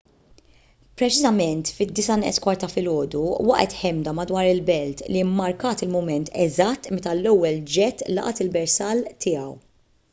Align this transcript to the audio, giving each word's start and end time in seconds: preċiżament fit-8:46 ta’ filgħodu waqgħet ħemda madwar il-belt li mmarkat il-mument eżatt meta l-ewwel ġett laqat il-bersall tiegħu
preċiżament 0.99 1.71
fit-8:46 1.79 2.55
ta’ 2.63 2.69
filgħodu 2.75 3.19
waqgħet 3.49 3.75
ħemda 3.81 4.13
madwar 4.19 4.49
il-belt 4.53 5.03
li 5.15 5.21
mmarkat 5.27 5.85
il-mument 5.87 6.31
eżatt 6.47 6.89
meta 6.97 7.13
l-ewwel 7.19 7.59
ġett 7.75 8.03
laqat 8.19 8.43
il-bersall 8.47 9.05
tiegħu 9.27 9.53